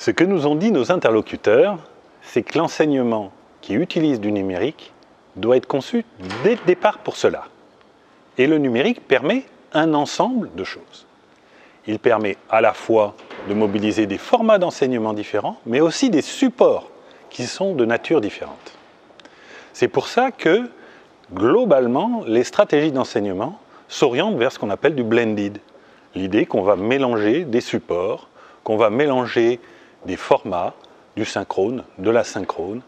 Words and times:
Ce 0.00 0.10
que 0.10 0.24
nous 0.24 0.46
ont 0.46 0.54
dit 0.54 0.72
nos 0.72 0.90
interlocuteurs, 0.90 1.76
c'est 2.22 2.40
que 2.40 2.56
l'enseignement 2.56 3.32
qui 3.60 3.74
utilise 3.74 4.18
du 4.18 4.32
numérique 4.32 4.94
doit 5.36 5.58
être 5.58 5.66
conçu 5.66 6.06
dès 6.42 6.52
le 6.52 6.60
départ 6.66 7.00
pour 7.00 7.18
cela. 7.18 7.44
Et 8.38 8.46
le 8.46 8.56
numérique 8.56 9.06
permet 9.06 9.44
un 9.74 9.92
ensemble 9.92 10.48
de 10.54 10.64
choses. 10.64 11.06
Il 11.86 11.98
permet 11.98 12.38
à 12.48 12.62
la 12.62 12.72
fois 12.72 13.14
de 13.46 13.52
mobiliser 13.52 14.06
des 14.06 14.16
formats 14.16 14.56
d'enseignement 14.56 15.12
différents, 15.12 15.58
mais 15.66 15.80
aussi 15.80 16.08
des 16.08 16.22
supports 16.22 16.88
qui 17.28 17.44
sont 17.44 17.74
de 17.74 17.84
nature 17.84 18.22
différente. 18.22 18.72
C'est 19.74 19.88
pour 19.88 20.08
ça 20.08 20.30
que, 20.30 20.70
globalement, 21.34 22.22
les 22.26 22.44
stratégies 22.44 22.90
d'enseignement 22.90 23.58
s'orientent 23.86 24.38
vers 24.38 24.50
ce 24.50 24.58
qu'on 24.58 24.70
appelle 24.70 24.94
du 24.94 25.04
blended. 25.04 25.58
L'idée 26.14 26.46
qu'on 26.46 26.62
va 26.62 26.76
mélanger 26.76 27.44
des 27.44 27.60
supports, 27.60 28.30
qu'on 28.64 28.78
va 28.78 28.88
mélanger 28.88 29.60
des 30.06 30.16
formats, 30.16 30.74
du 31.16 31.24
synchrone, 31.24 31.84
de 31.98 32.10
l'asynchrone, 32.10 32.82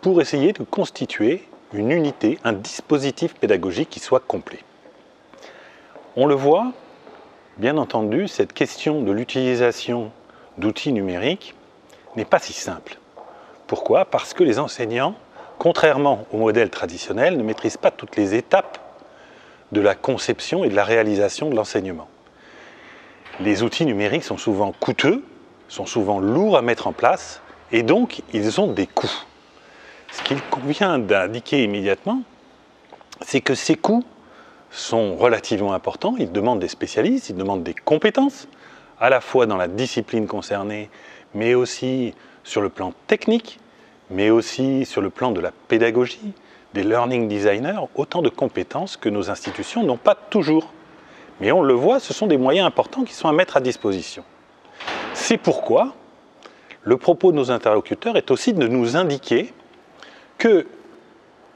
pour 0.00 0.20
essayer 0.20 0.52
de 0.52 0.64
constituer 0.64 1.46
une 1.72 1.90
unité, 1.90 2.38
un 2.44 2.52
dispositif 2.52 3.34
pédagogique 3.34 3.90
qui 3.90 4.00
soit 4.00 4.20
complet. 4.20 4.60
On 6.16 6.26
le 6.26 6.34
voit, 6.34 6.72
bien 7.56 7.76
entendu, 7.76 8.28
cette 8.28 8.52
question 8.52 9.02
de 9.02 9.12
l'utilisation 9.12 10.12
d'outils 10.58 10.92
numériques 10.92 11.54
n'est 12.16 12.24
pas 12.24 12.38
si 12.38 12.52
simple. 12.52 12.98
Pourquoi? 13.66 14.04
Parce 14.04 14.34
que 14.34 14.44
les 14.44 14.58
enseignants, 14.58 15.14
contrairement 15.58 16.26
au 16.32 16.36
modèle 16.36 16.70
traditionnel, 16.70 17.36
ne 17.36 17.42
maîtrisent 17.42 17.76
pas 17.76 17.90
toutes 17.90 18.16
les 18.16 18.34
étapes 18.34 18.78
de 19.72 19.80
la 19.80 19.94
conception 19.94 20.64
et 20.64 20.68
de 20.68 20.76
la 20.76 20.84
réalisation 20.84 21.50
de 21.50 21.56
l'enseignement. 21.56 22.08
Les 23.40 23.62
outils 23.62 23.86
numériques 23.86 24.24
sont 24.24 24.36
souvent 24.36 24.72
coûteux, 24.78 25.24
sont 25.68 25.86
souvent 25.86 26.20
lourds 26.20 26.56
à 26.56 26.62
mettre 26.62 26.86
en 26.86 26.92
place, 26.92 27.40
et 27.72 27.82
donc 27.82 28.22
ils 28.32 28.60
ont 28.60 28.72
des 28.72 28.86
coûts. 28.86 29.24
Ce 30.12 30.22
qu'il 30.22 30.40
convient 30.42 30.98
d'indiquer 30.98 31.64
immédiatement, 31.64 32.22
c'est 33.20 33.40
que 33.40 33.54
ces 33.54 33.74
coûts 33.74 34.04
sont 34.70 35.16
relativement 35.16 35.72
importants, 35.72 36.14
ils 36.18 36.32
demandent 36.32 36.60
des 36.60 36.68
spécialistes, 36.68 37.30
ils 37.30 37.36
demandent 37.36 37.62
des 37.62 37.74
compétences, 37.74 38.48
à 39.00 39.10
la 39.10 39.20
fois 39.20 39.46
dans 39.46 39.56
la 39.56 39.68
discipline 39.68 40.26
concernée, 40.26 40.90
mais 41.34 41.54
aussi 41.54 42.14
sur 42.42 42.60
le 42.60 42.68
plan 42.68 42.92
technique, 43.06 43.58
mais 44.10 44.30
aussi 44.30 44.84
sur 44.84 45.00
le 45.00 45.10
plan 45.10 45.30
de 45.30 45.40
la 45.40 45.52
pédagogie, 45.68 46.32
des 46.74 46.82
learning 46.82 47.28
designers, 47.28 47.80
autant 47.94 48.20
de 48.20 48.28
compétences 48.28 48.96
que 48.96 49.08
nos 49.08 49.30
institutions 49.30 49.82
n'ont 49.84 49.96
pas 49.96 50.14
toujours. 50.14 50.72
Mais 51.40 51.52
on 51.52 51.62
le 51.62 51.74
voit, 51.74 52.00
ce 52.00 52.12
sont 52.12 52.26
des 52.26 52.36
moyens 52.36 52.66
importants 52.66 53.04
qui 53.04 53.14
sont 53.14 53.28
à 53.28 53.32
mettre 53.32 53.56
à 53.56 53.60
disposition. 53.60 54.24
C'est 55.26 55.38
pourquoi 55.38 55.94
le 56.82 56.98
propos 56.98 57.32
de 57.32 57.36
nos 57.38 57.50
interlocuteurs 57.50 58.18
est 58.18 58.30
aussi 58.30 58.52
de 58.52 58.68
nous 58.68 58.94
indiquer 58.94 59.54
que 60.36 60.66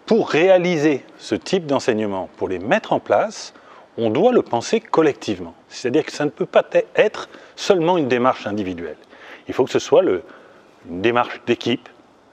pour 0.07 0.31
réaliser 0.31 1.05
ce 1.19 1.35
type 1.35 1.67
d'enseignement, 1.67 2.31
pour 2.39 2.49
les 2.49 2.61
mettre 2.61 2.95
en 2.95 2.99
place, 2.99 3.53
on 3.99 4.09
doit 4.09 4.33
le 4.33 4.41
penser 4.41 4.81
collectivement. 4.81 5.53
C'est-à-dire 5.69 6.07
que 6.07 6.13
ça 6.13 6.25
ne 6.25 6.31
peut 6.31 6.47
pas 6.47 6.65
être 6.97 7.29
seulement 7.57 7.99
une 7.99 8.09
démarche 8.09 8.47
individuelle. 8.47 8.97
Il 9.49 9.53
faut 9.53 9.67
que 9.67 9.71
ce 9.71 9.81
soit 9.81 10.03
une 10.03 11.03
démarche 11.03 11.43
d'équipe, 11.47 11.91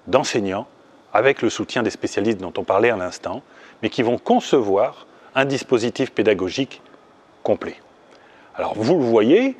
d'enseignants, 0.07 0.67
avec 1.11 1.41
le 1.41 1.49
soutien 1.49 1.83
des 1.83 1.89
spécialistes 1.89 2.39
dont 2.39 2.53
on 2.55 2.63
parlait 2.63 2.91
à 2.91 2.95
l'instant, 2.95 3.43
mais 3.83 3.89
qui 3.89 4.03
vont 4.03 4.17
concevoir 4.17 5.05
un 5.35 5.43
dispositif 5.43 6.13
pédagogique 6.13 6.81
complet. 7.43 7.75
Alors 8.55 8.73
vous 8.75 8.97
le 8.97 9.03
voyez, 9.03 9.57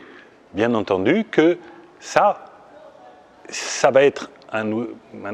bien 0.56 0.73
entendu, 0.73 1.25
que 1.29 1.57
ça, 2.00 2.40
va 3.91 4.03
être 4.03 4.31
un, 4.52 4.72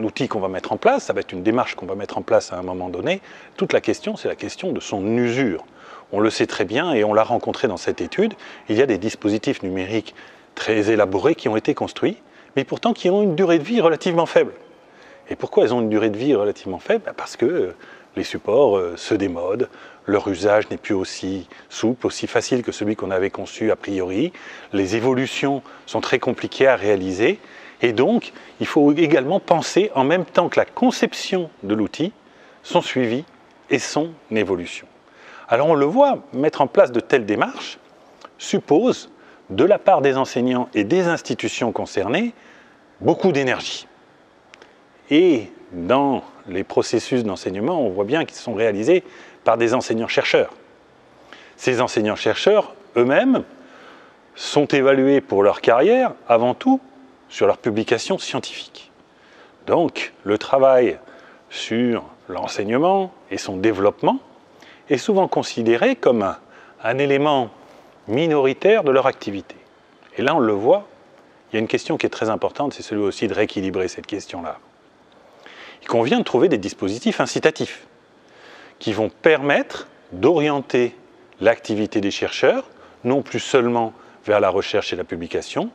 outil 0.03 0.27
qu'on 0.27 0.39
va 0.39 0.47
mettre 0.47 0.71
en 0.71 0.77
place, 0.77 1.05
ça 1.05 1.13
va 1.13 1.21
être 1.21 1.31
une 1.31 1.43
démarche 1.43 1.75
qu'on 1.75 1.85
va 1.85 1.95
mettre 1.95 2.17
en 2.17 2.21
place 2.21 2.51
à 2.51 2.57
un 2.57 2.63
moment 2.63 2.89
donné. 2.89 3.21
Toute 3.55 3.71
la 3.71 3.81
question, 3.81 4.15
c'est 4.15 4.27
la 4.27 4.35
question 4.35 4.71
de 4.71 4.79
son 4.79 5.05
usure. 5.17 5.63
On 6.11 6.19
le 6.19 6.29
sait 6.29 6.47
très 6.47 6.65
bien 6.65 6.93
et 6.93 7.03
on 7.03 7.13
l'a 7.13 7.23
rencontré 7.23 7.67
dans 7.67 7.77
cette 7.77 8.01
étude. 8.01 8.33
Il 8.67 8.75
y 8.75 8.81
a 8.81 8.85
des 8.85 8.97
dispositifs 8.97 9.63
numériques 9.63 10.13
très 10.55 10.91
élaborés 10.91 11.35
qui 11.35 11.47
ont 11.47 11.55
été 11.55 11.73
construits, 11.73 12.17
mais 12.55 12.65
pourtant 12.65 12.93
qui 12.93 13.09
ont 13.09 13.21
une 13.21 13.35
durée 13.35 13.59
de 13.59 13.63
vie 13.63 13.79
relativement 13.79 14.25
faible. 14.25 14.51
Et 15.29 15.35
pourquoi 15.35 15.63
elles 15.63 15.73
ont 15.73 15.81
une 15.81 15.89
durée 15.89 16.09
de 16.09 16.17
vie 16.17 16.35
relativement 16.35 16.79
faible? 16.79 17.03
Ben 17.05 17.13
Parce 17.15 17.37
que 17.37 17.45
euh, 17.45 17.75
les 18.15 18.23
supports 18.23 18.77
euh, 18.77 18.95
se 18.97 19.13
démodent, 19.13 19.69
leur 20.05 20.27
usage 20.27 20.69
n'est 20.69 20.77
plus 20.77 20.93
aussi 20.93 21.47
souple, 21.69 22.07
aussi 22.07 22.27
facile 22.27 22.63
que 22.63 22.71
celui 22.71 22.95
qu'on 22.95 23.11
avait 23.11 23.29
conçu 23.29 23.71
a 23.71 23.75
priori, 23.75 24.33
les 24.73 24.95
évolutions 24.95 25.61
sont 25.85 26.01
très 26.01 26.19
compliquées 26.19 26.67
à 26.67 26.75
réaliser, 26.75 27.39
et 27.83 27.93
donc, 27.93 28.31
il 28.59 28.67
faut 28.67 28.91
également 28.91 29.39
penser 29.39 29.91
en 29.95 30.03
même 30.03 30.25
temps 30.25 30.49
que 30.49 30.59
la 30.59 30.65
conception 30.65 31.49
de 31.63 31.73
l'outil, 31.73 32.13
son 32.61 32.81
suivi 32.81 33.23
et 33.69 33.79
son 33.79 34.11
évolution. 34.29 34.87
Alors 35.47 35.67
on 35.67 35.73
le 35.73 35.85
voit, 35.85 36.19
mettre 36.33 36.61
en 36.61 36.67
place 36.67 36.91
de 36.91 36.99
telles 36.99 37.25
démarches 37.25 37.79
suppose, 38.41 39.09
de 39.49 39.63
la 39.63 39.77
part 39.77 40.01
des 40.01 40.17
enseignants 40.17 40.69
et 40.73 40.83
des 40.83 41.07
institutions 41.07 41.71
concernées, 41.71 42.33
beaucoup 42.99 43.31
d'énergie. 43.31 43.87
Et 45.11 45.51
dans 45.73 46.23
les 46.47 46.63
processus 46.63 47.23
d'enseignement, 47.23 47.85
on 47.85 47.89
voit 47.89 48.05
bien 48.05 48.25
qu'ils 48.25 48.37
sont 48.37 48.53
réalisés 48.53 49.03
par 49.43 49.57
des 49.57 49.73
enseignants-chercheurs. 49.73 50.51
Ces 51.57 51.81
enseignants-chercheurs, 51.81 52.73
eux-mêmes, 52.95 53.43
sont 54.35 54.65
évalués 54.65 55.21
pour 55.21 55.43
leur 55.43 55.61
carrière 55.61 56.13
avant 56.27 56.53
tout 56.53 56.79
sur 57.29 57.45
leurs 57.45 57.57
publications 57.57 58.17
scientifiques. 58.17 58.91
Donc, 59.67 60.13
le 60.23 60.37
travail 60.37 60.97
sur 61.49 62.03
l'enseignement 62.29 63.11
et 63.29 63.37
son 63.37 63.57
développement 63.57 64.19
est 64.89 64.97
souvent 64.97 65.27
considéré 65.27 65.95
comme 65.95 66.35
un, 66.83 66.97
élément 66.97 67.49
minoritaire 68.07 68.83
de 68.83 68.91
leur 68.91 69.05
activité. 69.05 69.55
Et 70.17 70.21
là, 70.21 70.35
on 70.35 70.39
le 70.39 70.53
voit, 70.53 70.87
il 71.51 71.55
y 71.55 71.57
a 71.57 71.59
une 71.59 71.67
question 71.67 71.97
qui 71.97 72.05
est 72.05 72.09
très 72.09 72.29
importante, 72.29 72.73
c'est 72.73 72.81
celui 72.81 73.03
aussi 73.03 73.27
de 73.27 73.33
rééquilibrer 73.33 73.87
cette 73.87 74.07
question-là. 74.07 74.57
Convient 75.91 76.19
de 76.19 76.23
trouver 76.23 76.47
des 76.47 76.57
dispositifs 76.57 77.19
incitatifs 77.19 77.85
qui 78.79 78.93
vont 78.93 79.09
permettre 79.09 79.89
d'orienter 80.13 80.95
l'activité 81.41 81.99
des 81.99 82.11
chercheurs, 82.11 82.69
non 83.03 83.21
plus 83.21 83.41
seulement 83.41 83.91
vers 84.23 84.39
la 84.39 84.47
recherche 84.47 84.93
et 84.93 84.95
la 84.95 85.03
publication, 85.03 85.69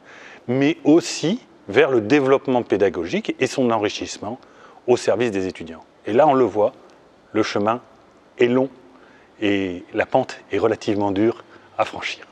mais 0.49 0.79
aussi 0.85 1.43
vers 1.69 1.91
le 1.91 2.01
développement 2.01 2.63
pédagogique 2.63 3.37
et 3.41 3.47
son 3.47 3.71
enrichissement 3.71 4.41
au 4.87 4.97
service 4.97 5.33
des 5.33 5.49
étudiants. 5.49 5.85
Et 6.07 6.15
là, 6.15 6.27
on 6.27 6.33
le 6.33 6.47
voit, 6.47 6.73
le 7.35 7.43
chemin 7.43 7.83
est 8.39 8.49
long 8.49 8.71
et 9.43 9.85
la 9.93 10.07
pente 10.07 10.39
est 10.51 10.59
relativement 10.59 11.11
dure 11.11 11.45
à 11.77 11.85
franchir. 11.85 12.25